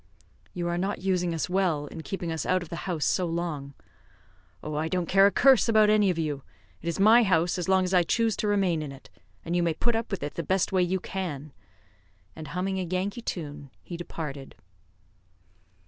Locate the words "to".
8.37-8.47